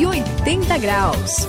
[0.00, 1.46] 180 graus.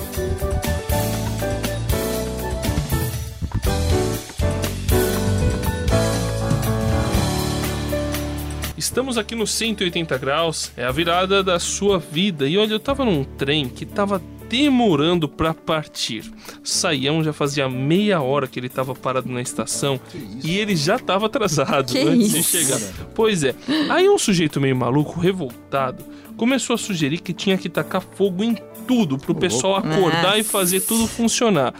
[8.76, 12.46] Estamos aqui no 180 graus, é a virada da sua vida.
[12.46, 14.22] E olha, eu tava num trem que tava
[14.52, 16.30] demorando para partir.
[16.62, 19.98] Saião já fazia meia hora que ele estava parado na estação
[20.44, 22.58] e ele já estava atrasado Que antes de isso?
[22.58, 22.80] chegar.
[23.16, 23.56] Pois é.
[23.90, 26.04] Aí um sujeito meio maluco, revoltado,
[26.36, 30.50] começou a sugerir que tinha que tacar fogo em tudo pro pessoal acordar e Nossa.
[30.52, 31.74] fazer tudo funcionar.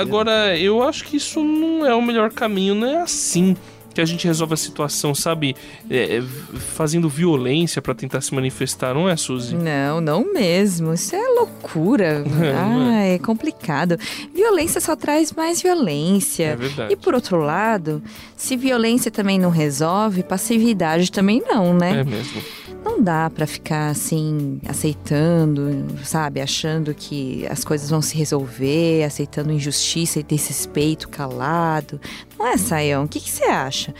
[0.00, 3.56] Agora, eu acho que isso não é o melhor caminho, não é assim
[3.92, 5.54] que a gente resolve a situação, sabe?
[5.90, 9.54] É, é, fazendo violência para tentar se manifestar, não é, Suzy?
[9.54, 10.92] Não, não mesmo.
[10.94, 12.20] Isso é loucura.
[12.24, 13.98] não ah, é complicado.
[14.34, 16.44] Violência só traz mais violência.
[16.44, 16.92] É verdade.
[16.92, 18.02] E por outro lado,
[18.36, 22.00] se violência também não resolve, passividade também não, né?
[22.00, 22.42] É mesmo.
[22.84, 26.40] Não dá pra ficar assim, aceitando, sabe?
[26.40, 32.00] Achando que as coisas vão se resolver, aceitando injustiça e desrespeito calado.
[32.38, 33.04] Não é, Saião?
[33.04, 33.94] O que que você acha?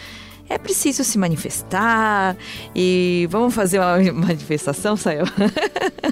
[0.49, 2.37] É preciso se manifestar
[2.75, 5.27] e vamos fazer uma manifestação, Saião?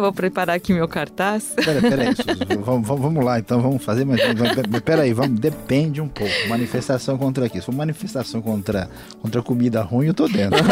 [0.00, 1.52] Eu vou preparar aqui meu cartaz.
[1.62, 4.18] Pera, pera aí, Suzy, vamos, vamos, vamos lá, então vamos fazer, mas,
[4.82, 6.32] peraí, vamos, depende um pouco.
[6.48, 7.60] Manifestação contra aqui.
[7.60, 8.88] Se for manifestação contra,
[9.20, 10.58] contra comida ruim, eu tô dentro.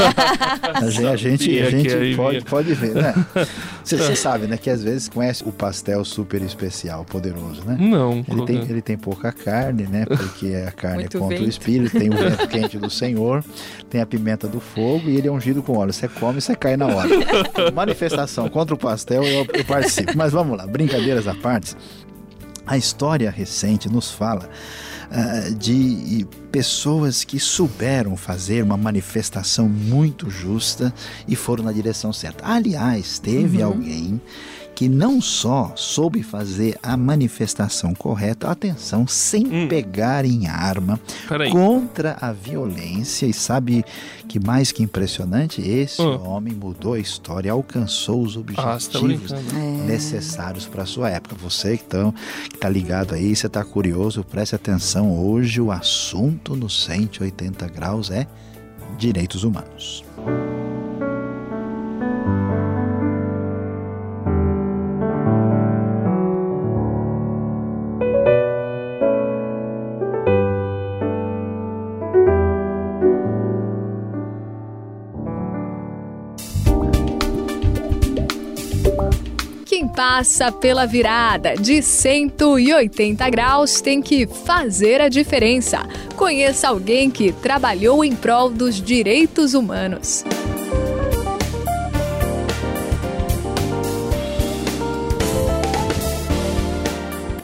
[0.79, 3.15] A gente, a gente, a gente pode, pode ver, né?
[3.83, 7.77] Você sabe, né, que às vezes conhece o pastel super especial, poderoso, né?
[7.81, 10.05] Não, Ele tem, ele tem pouca carne, né?
[10.05, 11.51] Porque a carne Muito é contra o vento.
[11.51, 13.45] espírito, tem o vento quente do Senhor,
[13.91, 15.93] tem a pimenta do fogo e ele é ungido com óleo.
[15.93, 17.09] Você come e você cai na hora.
[17.75, 20.13] Manifestação contra o pastel, eu, eu participo.
[20.17, 21.77] Mas vamos lá, brincadeiras à parte.
[22.67, 24.49] A história recente nos fala
[25.11, 30.93] ah, de pessoas que souberam fazer uma manifestação muito justa
[31.27, 32.47] e foram na direção certa.
[32.47, 34.21] Aliás, teve alguém
[34.79, 39.67] que não só soube fazer a manifestação correta, atenção, sem Hum.
[39.67, 41.51] pegar em arma, Peraí.
[41.51, 43.27] contra a violência.
[43.27, 43.85] E sabe
[44.29, 45.61] que mais que impressionante?
[45.61, 46.25] Esse Hum.
[46.29, 49.33] homem mudou a história, alcançou os Ah, tá objetivos.
[49.33, 49.85] É.
[49.85, 51.35] necessários para a sua época.
[51.43, 52.15] Você que, tão,
[52.49, 55.11] que tá ligado aí, você tá curioso, preste atenção.
[55.11, 58.29] Hoje o assunto no 180 graus é
[58.97, 60.05] direitos humanos.
[80.19, 85.79] Passa pela virada de 180 graus tem que fazer a diferença.
[86.17, 90.25] Conheça alguém que trabalhou em prol dos direitos humanos.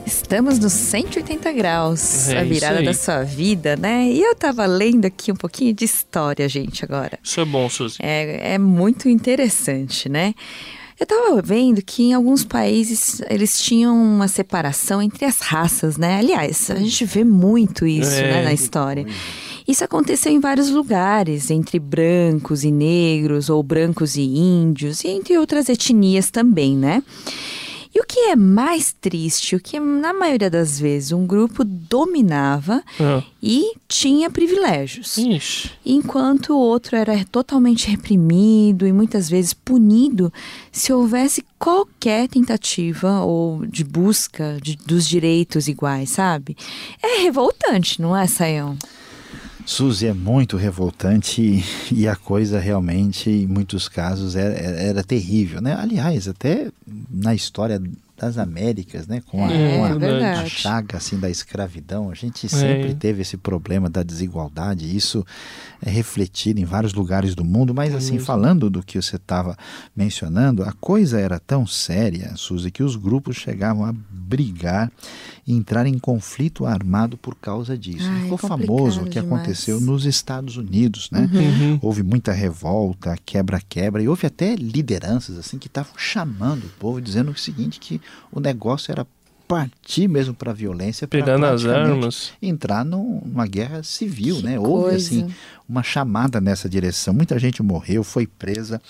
[0.05, 4.09] Estamos nos 180 graus, É a virada da sua vida, né?
[4.09, 7.21] E eu tava lendo aqui um pouquinho de história, gente, agora.
[7.23, 7.99] Isso é bom, Suzy.
[8.03, 10.35] É, é muito interessante, né?
[10.99, 16.19] Eu tava vendo que em alguns países eles tinham uma separação entre as raças, né?
[16.19, 18.32] Aliás, a gente vê muito isso É.
[18.32, 19.05] né, na história.
[19.66, 25.38] Isso aconteceu em vários lugares, entre brancos e negros, ou brancos e índios, e entre
[25.38, 27.03] outras etnias também, né?
[27.94, 32.82] E o que é mais triste, o que na maioria das vezes um grupo dominava
[33.00, 33.22] Ah.
[33.41, 35.71] e tinha privilégios Ixi.
[35.87, 40.32] enquanto o outro era totalmente reprimido e muitas vezes punido
[40.72, 46.56] se houvesse qualquer tentativa ou de busca de- dos direitos iguais, sabe?
[47.00, 48.76] É revoltante, não é, Saião?
[49.66, 51.65] Suzy é muito revoltante e,
[52.03, 55.75] e a coisa realmente, em muitos casos, era, era terrível, né?
[55.81, 56.71] Aliás, até
[57.14, 57.80] na história
[58.16, 59.20] das Américas, né?
[59.28, 60.41] Com a, É, com a- verdade.
[60.41, 62.94] a chaga assim da escravidão, a gente sempre É.
[62.94, 64.84] teve esse problema da desigualdade.
[64.87, 65.26] e Isso
[65.84, 67.75] é refletido em vários lugares do mundo.
[67.75, 68.26] Mas assim, mesmo.
[68.26, 69.56] falando do que você estava
[69.96, 74.90] mencionando, a coisa era tão séria, Suzy, que os grupos chegavam a brigar
[75.46, 78.06] e entrar em conflito armado por causa disso.
[78.08, 79.32] Ai, Ficou complicado famoso o que demais.
[79.43, 81.29] aconteceu nos Estados Unidos, né?
[81.32, 81.79] Uhum.
[81.82, 87.31] Houve muita revolta, quebra-quebra, e houve até lideranças assim que estavam chamando o povo, dizendo
[87.31, 88.00] o seguinte, que
[88.32, 89.06] o negócio era
[89.46, 92.32] partir mesmo para a violência, Pegando as armas.
[92.41, 94.58] entrar num- numa guerra civil, Que né?
[94.58, 94.96] Houve coisa.
[94.96, 95.29] assim
[95.69, 97.12] uma chamada nessa direção.
[97.12, 98.81] Muita gente morreu, foi presa.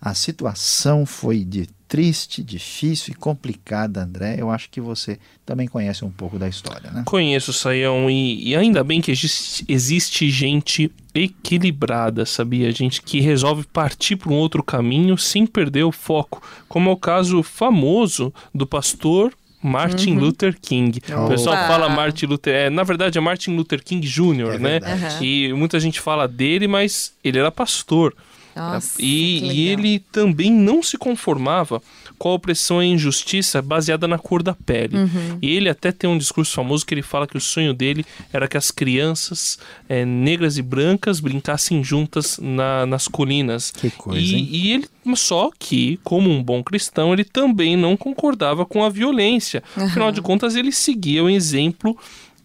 [0.00, 4.36] A situação foi de triste, difícil e complicada, André.
[4.38, 7.02] Eu acho que você também conhece um pouco da história, né?
[7.06, 12.70] Conheço, Saião, e, e ainda bem que existe, gente equilibrada, sabia?
[12.70, 16.96] Gente que resolve partir para um outro caminho sem perder o foco, como é o
[16.96, 19.32] caso famoso do pastor
[19.62, 20.20] Martin uhum.
[20.20, 21.00] Luther King.
[21.08, 21.24] Opa.
[21.24, 24.78] O pessoal fala Martin Luther, é, na verdade é Martin Luther King Jr., é né?
[24.78, 25.24] Uhum.
[25.24, 28.14] E muita gente fala dele, mas ele era pastor.
[28.58, 31.80] Nossa, e, e ele também não se conformava
[32.18, 34.96] com a opressão e a injustiça baseada na cor da pele.
[34.96, 35.38] Uhum.
[35.40, 38.48] E ele até tem um discurso famoso que ele fala que o sonho dele era
[38.48, 39.58] que as crianças
[39.88, 43.70] é, negras e brancas brincassem juntas na, nas colinas.
[43.70, 44.20] Que coisa.
[44.20, 48.88] E, e, ele, só que, como um bom cristão, ele também não concordava com a
[48.88, 49.62] violência.
[49.76, 49.84] Uhum.
[49.84, 51.96] Afinal de contas, ele seguia o exemplo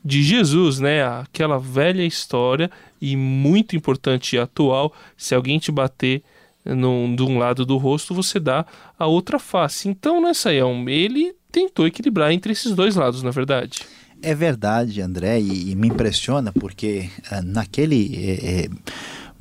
[0.06, 1.04] de Jesus, né?
[1.04, 2.69] Aquela velha história
[3.03, 4.94] e muito importante e atual.
[5.17, 6.23] Se alguém te bater
[6.63, 8.65] num, de um lado do rosto, você dá
[8.97, 9.89] a outra face.
[9.89, 13.81] Então, né, Saião, ele tentou equilibrar entre esses dois lados, na verdade.
[14.21, 18.15] É verdade, André, e, e me impressiona porque uh, naquele.
[18.15, 18.69] Eh, eh,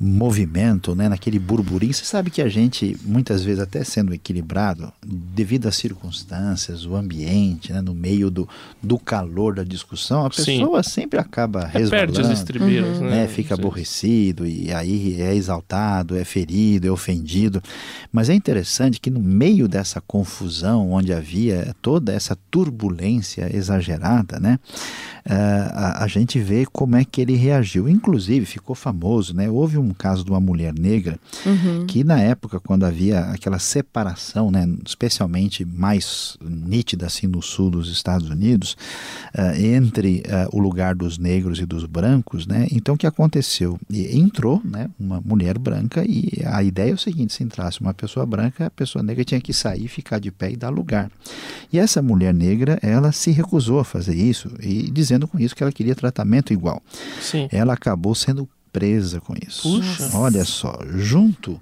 [0.03, 1.93] movimento, né, naquele burburinho.
[1.93, 7.71] Você sabe que a gente, muitas vezes, até sendo equilibrado, devido às circunstâncias, o ambiente,
[7.71, 8.47] né, no meio do,
[8.81, 10.89] do calor da discussão, a pessoa Sim.
[10.89, 12.13] sempre acaba é, resvalando.
[12.13, 13.09] Perde os estribeiros, uhum.
[13.09, 13.27] né?
[13.27, 17.61] Fica aborrecido e aí é exaltado, é ferido, é ofendido.
[18.11, 24.59] Mas é interessante que no meio dessa confusão, onde havia toda essa turbulência exagerada, né?
[25.25, 27.87] Uh, a, a, gente vê como é que ele reagiu.
[27.87, 29.49] Inclusive, ficou famoso, né?
[29.49, 31.85] Houve um caso de uma mulher negra uhum.
[31.85, 37.89] que, na época, quando havia aquela separação, né, especialmente mais nítida assim no sul dos
[37.89, 38.75] Estados Unidos,
[39.33, 42.67] uh, entre uh, o lugar dos negros e dos brancos, né?
[42.71, 43.79] Então, o que aconteceu?
[43.89, 47.93] E entrou né, uma mulher branca e a ideia é o seguinte: se entrasse uma
[47.93, 51.09] pessoa branca, a pessoa negra tinha que sair, ficar de pé e dar lugar.
[51.71, 55.55] E essa mulher negra, ela se recusou a fazer isso e dizendo dizendo com isso
[55.55, 56.81] que ela queria tratamento igual.
[57.21, 57.47] Sim.
[57.51, 59.61] Ela acabou sendo presa com isso.
[59.61, 60.09] Puxa.
[60.17, 61.61] Olha só, junto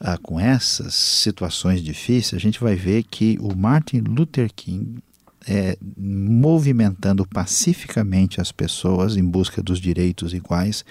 [0.00, 5.02] ah, com essas situações difíceis, a gente vai ver que o Martin Luther King
[5.46, 10.84] é, movimentando pacificamente as pessoas em busca dos direitos iguais,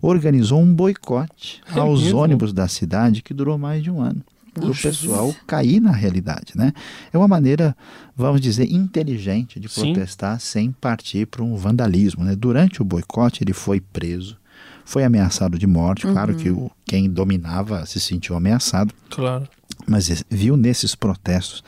[0.00, 2.18] organizou um boicote é aos mesmo?
[2.18, 4.22] ônibus da cidade que durou mais de um ano
[4.60, 6.72] para o pessoal cair na realidade, né?
[7.12, 7.76] É uma maneira,
[8.16, 10.46] vamos dizer, inteligente de protestar Sim.
[10.46, 12.34] sem partir para um vandalismo, né?
[12.34, 14.38] Durante o boicote ele foi preso,
[14.86, 16.12] foi ameaçado de morte, uhum.
[16.12, 18.94] claro que o, quem dominava se sentiu ameaçado.
[19.10, 19.46] Claro.
[19.86, 21.62] Mas viu nesses protestos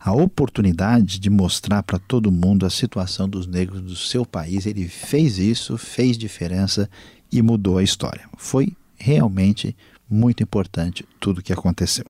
[0.00, 4.66] a oportunidade de mostrar para todo mundo a situação dos negros do seu país.
[4.66, 6.90] Ele fez isso, fez diferença
[7.30, 8.28] e mudou a história.
[8.36, 9.74] Foi realmente
[10.10, 12.04] muito importante tudo o que aconteceu.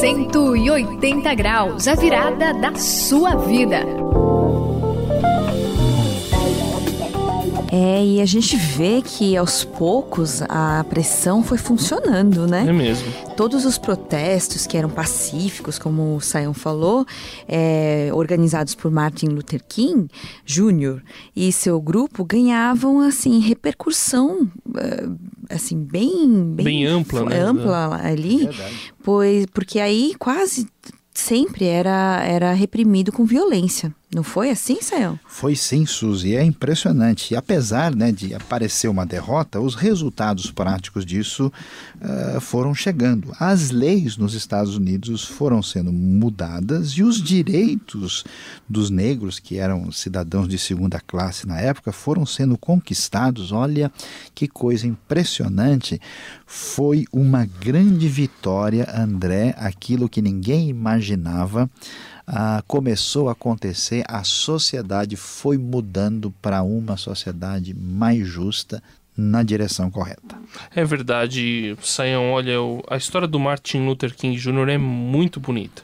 [0.00, 4.05] 180 graus, a virada da sua vida.
[7.70, 12.64] É, e a gente vê que aos poucos a pressão foi funcionando, né?
[12.68, 13.12] É mesmo.
[13.36, 17.04] Todos os protestos que eram pacíficos, como o Sayão falou,
[17.48, 20.08] é, organizados por Martin Luther King
[20.44, 21.02] Jr.
[21.34, 25.08] e seu grupo ganhavam assim repercussão é,
[25.54, 27.38] assim bem bem, bem ampla, né?
[27.40, 28.50] ampla ali, é
[29.02, 30.66] pois porque aí quase
[31.12, 33.92] sempre era era reprimido com violência.
[34.16, 35.20] Não foi assim, Sayão?
[35.26, 36.34] Foi sim, Suzy.
[36.34, 37.34] É impressionante.
[37.34, 41.52] E apesar né, de aparecer uma derrota, os resultados práticos disso
[42.00, 43.30] uh, foram chegando.
[43.38, 48.24] As leis nos Estados Unidos foram sendo mudadas e os direitos
[48.66, 53.52] dos negros, que eram cidadãos de segunda classe na época, foram sendo conquistados.
[53.52, 53.92] Olha
[54.34, 56.00] que coisa impressionante.
[56.46, 61.68] Foi uma grande vitória, André, aquilo que ninguém imaginava
[62.26, 68.82] ah, começou a acontecer, a sociedade foi mudando para uma sociedade mais justa,
[69.16, 70.36] na direção correta.
[70.74, 72.32] É verdade, Saião.
[72.32, 72.56] Olha,
[72.90, 74.68] a história do Martin Luther King Jr.
[74.68, 75.82] é muito bonita.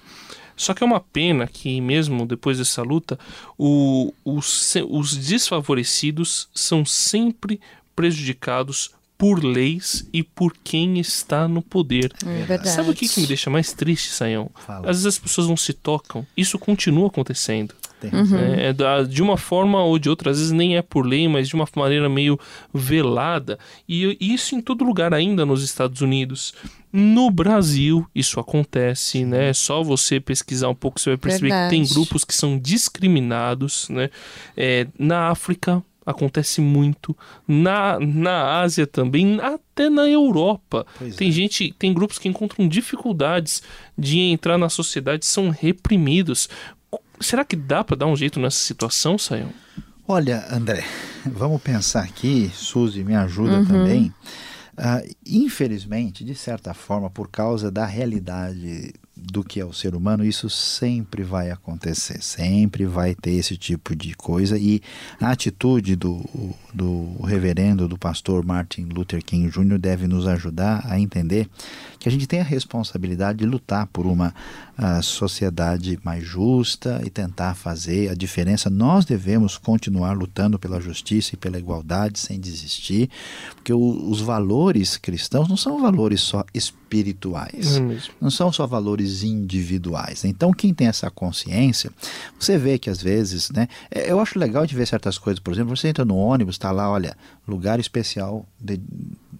[0.55, 3.19] Só que é uma pena que, mesmo depois dessa luta,
[3.57, 7.59] o, os, os desfavorecidos são sempre
[7.97, 8.91] prejudicados
[9.23, 12.13] por leis e por quem está no poder.
[12.27, 12.71] É verdade.
[12.71, 14.51] Sabe o que, que me deixa mais triste, Sayão?
[14.67, 14.91] Fala.
[14.91, 16.27] Às vezes as pessoas não se tocam.
[16.37, 17.73] Isso continua acontecendo.
[18.03, 18.37] Uhum.
[18.37, 21.49] É, é de uma forma ou de outra, às vezes nem é por lei, mas
[21.49, 22.37] de uma maneira meio
[22.75, 23.61] velada.
[23.89, 26.53] E isso em todo lugar ainda nos Estados Unidos.
[26.93, 29.51] No Brasil, isso acontece, né?
[29.51, 31.77] É só você pesquisar um pouco, você vai perceber Verdade.
[31.77, 34.11] que tem grupos que são discriminados, né?
[34.57, 37.17] É, na África, acontece muito
[37.47, 40.87] na, na Ásia também, até na Europa.
[40.99, 41.33] Pois tem é.
[41.33, 43.63] gente, tem grupos que encontram dificuldades
[43.97, 46.49] de entrar na sociedade, são reprimidos.
[47.21, 49.51] Será que dá para dar um jeito nessa situação, Sayão?
[50.09, 50.85] Olha, André,
[51.25, 53.67] vamos pensar aqui, Suzy, me ajuda Uhum.
[53.67, 54.13] também.
[54.77, 60.25] Ah, infelizmente, de certa forma, por causa da realidade do que é o ser humano,
[60.25, 64.59] isso sempre vai acontecer, sempre vai ter esse tipo de coisa.
[64.59, 64.81] E
[65.21, 66.25] a atitude do,
[66.73, 71.49] do reverendo, do pastor Martin Luther King Jr., deve nos ajudar a entender
[71.99, 74.35] que a gente tem a responsabilidade de lutar por uma
[74.77, 78.71] ah, sociedade mais justa e tentar fazer a diferença.
[78.71, 83.11] Nós devemos continuar lutando pela justiça e pela igualdade sem desistir,
[83.55, 86.82] porque o- os valores cristãos não são valores só espirituais
[87.77, 88.15] É mesmo.
[88.21, 90.25] não são só valores individuais.
[90.25, 91.91] Então, quem tem essa consciência,
[92.39, 93.69] você vê que às vezes, né?
[93.91, 95.41] é, Eu acho legal de ver certas coisas.
[95.41, 98.47] Por exemplo, você entra no ônibus, está lá, olha, lugar especial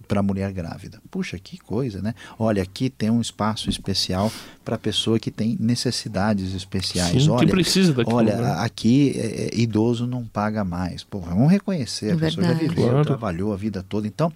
[0.07, 1.01] para mulher grávida.
[1.09, 2.13] Puxa, que coisa, né?
[2.37, 4.31] Olha, aqui tem um espaço especial
[4.63, 7.23] para pessoa que tem necessidades especiais.
[7.23, 8.15] Sim, olha, que precisa daquilo.
[8.17, 8.43] Olha, né?
[8.47, 11.03] a- aqui é, é, idoso não paga mais.
[11.03, 13.05] Pô, vamos reconhecer, a É pessoa já viveu, Claro.
[13.05, 14.07] trabalhou a vida toda.
[14.07, 14.31] Então,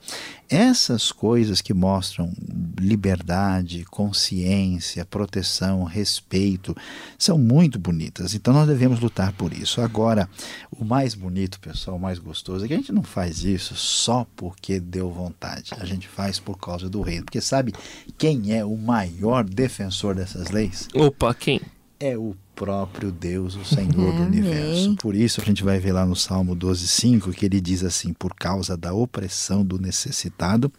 [0.49, 2.31] essas coisas que mostram
[2.79, 6.75] liberdade, consciência, proteção, respeito,
[7.17, 8.33] são muito bonitas.
[8.33, 9.81] Então, nós devemos lutar por isso.
[9.81, 10.29] Agora,
[10.71, 14.25] o mais bonito, pessoal, o mais gostoso, é que a gente não faz isso só
[14.35, 15.56] porque deu vontade.
[15.79, 17.25] A gente faz por causa do reino.
[17.25, 17.73] Porque sabe
[18.17, 20.87] quem é o maior defensor dessas leis?
[20.93, 21.61] Opa, quem?
[21.99, 24.25] é o próprio Deus, o Senhor do Amém.
[24.25, 24.95] universo.
[24.95, 28.33] Por isso a gente vai ver lá no Salmo 12:5 que ele diz assim: "Por
[28.33, 30.71] causa da opressão do necessitado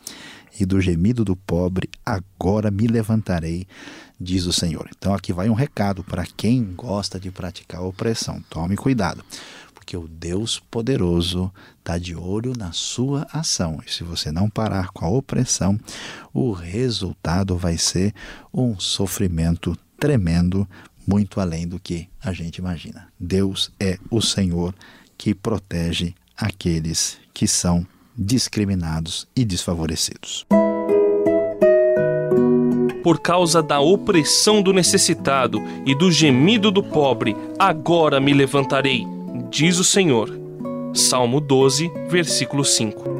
[0.58, 3.66] e do gemido do pobre, agora me levantarei",
[4.20, 4.88] diz o Senhor.
[4.96, 8.42] Então aqui vai um recado para quem gosta de praticar a opressão.
[8.48, 9.24] Tome cuidado.
[9.88, 13.80] Porque o Deus poderoso está de olho na sua ação.
[13.86, 15.80] E se você não parar com a opressão,
[16.30, 18.12] o resultado vai ser
[18.52, 20.68] um sofrimento tremendo,
[21.06, 23.08] muito além do que a gente imagina.
[23.18, 24.74] Deus é o Senhor
[25.16, 30.44] que protege aqueles que são discriminados e desfavorecidos.
[33.02, 39.06] Por causa da opressão do necessitado e do gemido do pobre, agora me levantarei,
[39.50, 40.30] diz o Senhor.
[40.94, 43.18] Salmo 12, versículo 5.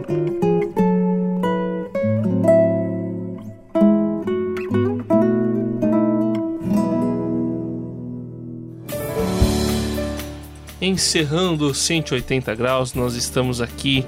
[10.80, 14.04] Encerrando 180 graus, nós estamos aqui.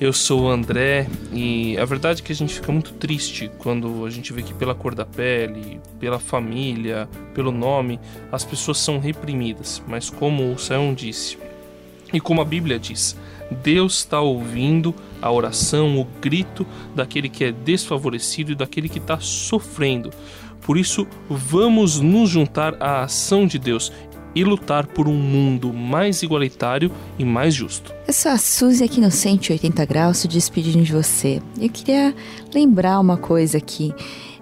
[0.00, 4.04] Eu sou o André e a verdade é que a gente fica muito triste quando
[4.04, 8.00] a gente vê que pela cor da pele, pela família, pelo nome,
[8.32, 9.80] as pessoas são reprimidas.
[9.86, 11.38] Mas como o Sayão disse,
[12.12, 13.16] e como a Bíblia diz,
[13.62, 19.18] Deus está ouvindo a oração, o grito daquele que é desfavorecido e daquele que está
[19.20, 20.10] sofrendo.
[20.60, 23.92] Por isso, vamos nos juntar à ação de Deus
[24.34, 27.92] e lutar por um mundo mais igualitário e mais justo.
[28.06, 31.42] Eu sou a Suzy aqui no 180 graus, se despedindo de você.
[31.60, 32.14] Eu queria
[32.54, 33.92] lembrar uma coisa aqui,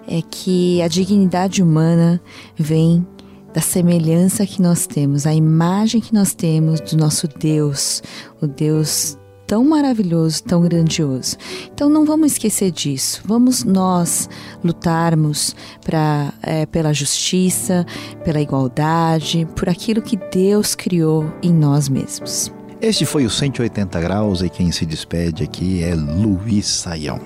[0.07, 2.21] é que a dignidade humana
[2.55, 3.05] vem
[3.53, 8.01] da semelhança que nós temos, a imagem que nós temos do nosso Deus,
[8.41, 9.17] o Deus
[9.51, 11.35] tão maravilhoso, tão grandioso.
[11.73, 13.21] Então não vamos esquecer disso.
[13.25, 14.29] Vamos nós
[14.63, 15.53] lutarmos
[15.83, 17.85] pra, é, pela justiça,
[18.23, 22.49] pela igualdade, por aquilo que Deus criou em nós mesmos.
[22.81, 27.19] Este foi o 180 graus e quem se despede aqui é Luiz Saião.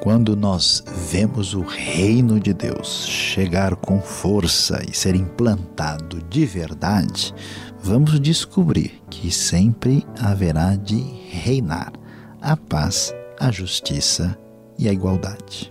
[0.00, 7.34] Quando nós vemos o reino de Deus chegar com força e ser implantado de verdade,
[7.82, 11.92] vamos descobrir que sempre haverá de reinar
[12.40, 14.38] a paz, a justiça
[14.78, 15.70] e a igualdade.